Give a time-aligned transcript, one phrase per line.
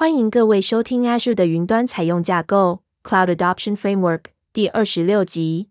[0.00, 5.68] 欢迎各位收听 Azure 的云端采用架构 Cloud Adoption Framework 第二十六集。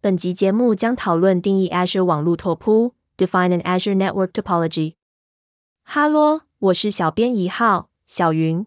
[0.00, 4.94] 本集节目将讨论定义 Azure 网络拓扑 Define an Azure Network Topology。
[5.82, 8.64] 哈喽，我是小编一号小云。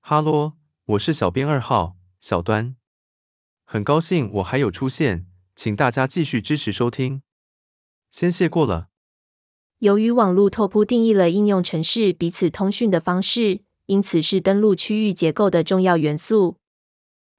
[0.00, 0.54] 哈喽，
[0.86, 2.74] 我是小编二号小端。
[3.66, 7.20] 很高兴我还有出现，请大家继续支持收听。
[8.10, 8.88] 先谢过了。
[9.80, 13.64] 由于网络拓扑定义了应用程式彼此通讯的方式。
[13.86, 16.56] 因此是登录区域结构的重要元素。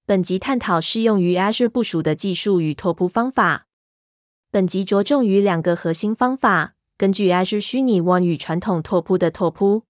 [0.05, 3.67] 本集探讨适用于 Azure 部署的技术与拓扑方法。
[4.51, 9.83] 本集着重于两个核心方法，根据 Azure 虚拟 WAN 与传统拓扑的拓扑。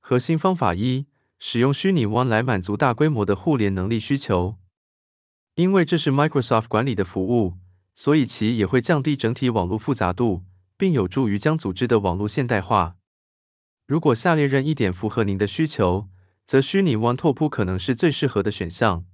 [0.00, 1.06] 核心方法一：
[1.38, 4.56] 使用虚拟 WAN 来满足大规模的互联能力需求。
[5.54, 7.54] 因为这是 Microsoft 管理的服务，
[7.94, 10.44] 所以其也会降低整体网络复杂度，
[10.76, 12.97] 并有助于将组织的网络现代化。
[13.88, 16.10] 如果下列任一点符合您的需求，
[16.46, 19.06] 则虚拟 WAN 拓扑可能是最适合的选项。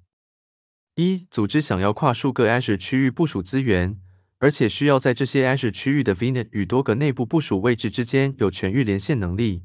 [0.96, 3.96] 一、组织想要跨数个 Azure 区域部署资源，
[4.38, 9.62] 而且需要在这些 Azure 区域的 VNet 与多个内部部署位置之间有全域连线能力。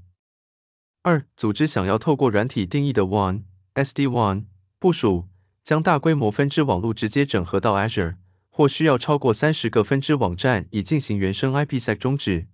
[1.01, 4.45] 二、组织想要透过软体定义的 WAN SD-WAN
[4.77, 5.27] 部署，
[5.63, 8.17] 将大规模分支网络直接整合到 Azure，
[8.49, 12.45] 或需要超过三十个分支网站以进行原生 IPsec 终止。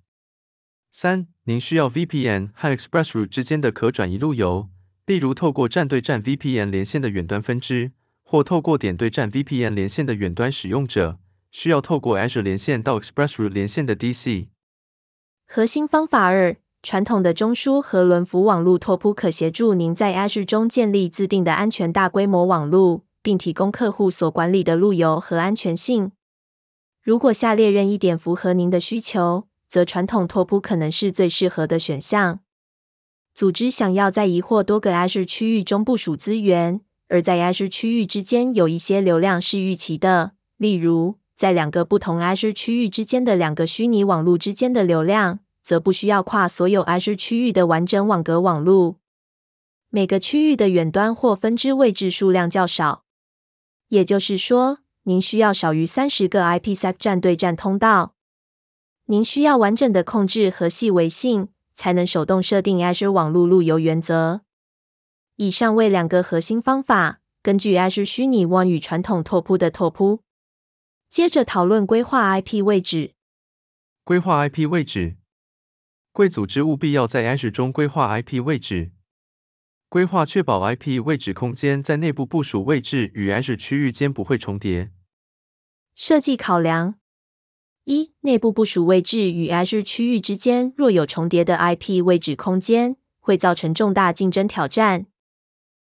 [0.97, 4.69] 三、您需要 VPN 和 ExpressRoute 之间的可转移路由，
[5.05, 7.91] 例如透过站对站 VPN 连线的远端分支，
[8.23, 11.19] 或透过点对站 VPN 连线的远端使用者，
[11.51, 14.47] 需要透过 Azure 连线到 ExpressRoute 连线的 DC。
[15.45, 26.13] 核心方法二：传统的中枢和轮辐网络拓扑可协助您在 Azure 中建立自定的安全大规模网络，并提供客户所管理的路由和安全性。
[27.03, 32.39] 如果下列任一点符合您的需求，则传统拓扑可能是最适合的选项。
[33.33, 48.95] 组织想要在一或多个 Azure 区域中部署资源，而在 Azure 区域之间有一些流量是预期的，例如在两个不同 Azure 区域之间的两个虚拟网络之间的流量，则不需要跨所有 Azure 区域的完整网格网络。
[49.89, 53.03] 每个区域的远端或分支位置数量较少，
[53.89, 58.14] 也就是说，您需要少于三十个 IPsec 站对站通道。
[59.07, 64.41] 您需要完整的控制和细微性，才能手动设定 Azure 网路路由原则。
[65.35, 70.23] 以上为两个核心方法，根据 Azure 虚拟 WAN 与传统拓扑的拓扑。
[71.07, 73.13] 接着讨论规划 IP 位置。
[74.03, 75.17] 规划 IP 位置，
[76.11, 78.91] 贵组织务必要在 Azure 中规划 IP 位置。
[79.87, 84.91] 规划确保 IP 位置空间在内部部署位置与 Azure 区域间不会重叠。
[85.93, 86.95] 设计考量。
[87.85, 95.05] 一、内部部署位置与 Azure 区域之间若有重叠的 IP 位置空间，会造成重大竞争挑战。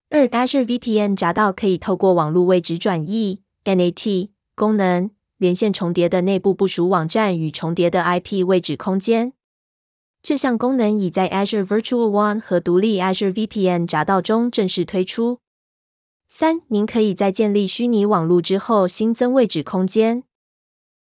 [0.09, 9.34] 二、Azure VPN 闸道可以透过网络位置转移 NAT 功能，连线重叠的内部部署网站与重叠的 IP 位置空间。
[10.24, 15.40] 这项功能已在 Azure Virtual WAN 和独立 Azure VPN 闸道中正式推出。
[16.30, 20.24] 三、您可以在建立虚拟网络之后新增位置空间。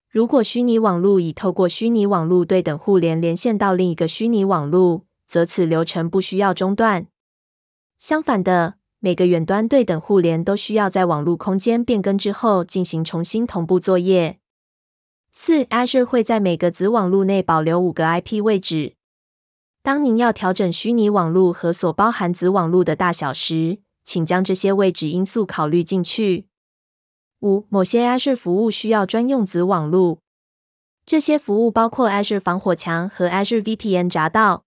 [0.09, 7.09] 如果虚拟网络已透过虚拟网络对等互联连线到另一个虚拟网络，则此流程不需要中断。
[7.99, 14.39] 相反的，每个远端对等互联都需要在网络空间变更之后进行重新同步作业。
[15.33, 18.95] 四，Azure 会在每个子网络内保留五个 IP 位置。
[19.83, 26.47] 当您要调整虚拟网络和所包含子网络的大小时，请将这些位置因素考虑进去。
[27.41, 30.21] 五，某些 Azure 服务需要专用子网路，
[31.05, 34.65] 这些服务包括 Azure 防火墙和 Azure VPN 闸道。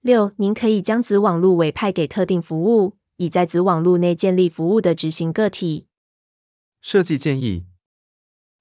[0.00, 5.86] 六，您可以将子网路委派给特定服务，以在子网路内建立服务的执行个体。
[6.80, 7.66] 设计建议：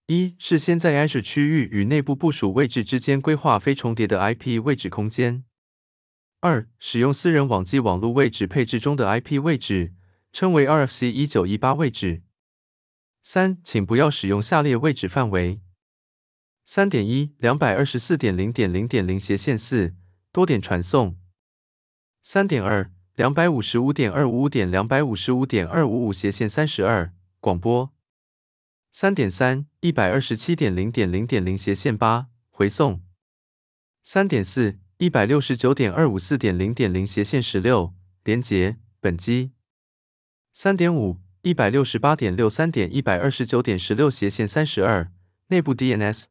[0.07, 5.45] 一，事先在 Azure 区域与内部部署位置之间规划非重叠的 IP 位置空间。
[6.41, 9.94] 二，使用私人网际网络位置配置中的 IP 位置，
[10.33, 12.24] 称为 RFC 一九一八位置。
[13.25, 15.62] 三，请不要使用下列位置范围：
[16.66, 19.96] 三点一，两百二十四点零点零点零斜线四，
[20.34, 21.16] 多点传送；
[22.22, 27.92] 三点二，两百五十五点二五五点两百五十五点二五五斜线三十二，广播；
[28.92, 33.00] 三点三，一百二十七点零点零点零斜线八，回送；
[34.04, 37.94] 三点四，一百六十九点二五四点零点零斜线十六，
[38.25, 39.52] 连接本机；
[40.52, 41.20] 三点五。
[41.45, 45.12] 一百六十八点六三点一百二十九点十六斜线三十二，
[45.48, 46.24] 内部 DNS。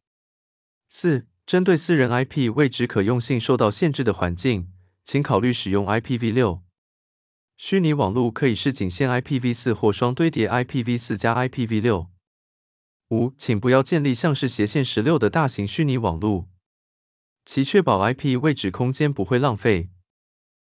[0.89, 4.73] 四、针对私人 IP 位置可用性受到限制的环境，
[5.05, 6.63] 请考虑使用 IPv6。
[7.59, 12.07] 虚拟网络可以是仅限 IPv4 或双堆叠 IPv4 加 IPv6。
[13.11, 16.49] 五，请不要建立像是斜线十六的大型虚拟网络，
[17.45, 19.91] 其确保 IP 位置空间不会浪费。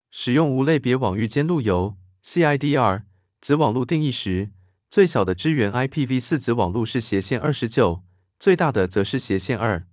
[0.10, 3.04] 使用无类别网域间路由 CIDR
[3.44, 4.52] 子网络定义时，
[4.90, 8.02] 最小的支援 IPv4 子网络是斜线二十九，
[8.40, 9.86] 最大的则是斜线二。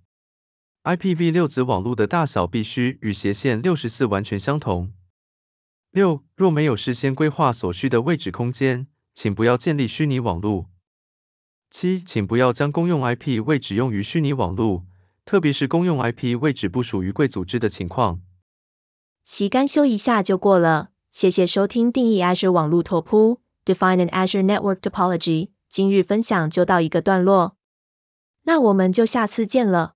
[0.85, 4.93] IPv6 子网络的大小必须与斜线六十四完全相同。
[5.89, 10.69] 六，若没有事先规划所需的位置空间，请不要建立虚拟网络。
[11.69, 14.85] 七，请不要将公用 IP 位置用于虚拟网络，
[15.25, 18.21] 特别是公用 IP 位置不属于贵组织的情况。
[19.25, 20.90] 其干修一下就过了。
[21.11, 25.49] 谢谢收听定义 Azure 网络拓扑，Define an Azure Network Topology。
[25.69, 27.57] 今日分享就到一个段落，
[28.43, 29.95] 那我们就下次见了。